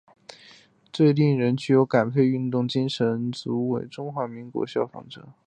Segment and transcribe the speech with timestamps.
[0.91, 1.55] 具有令人
[1.87, 5.31] 感佩之运动精神而足为中华民国国民效法者。